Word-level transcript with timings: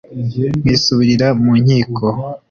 nkisubirira 0.61 1.27
mu 1.43 1.51
nkiko 1.63 2.05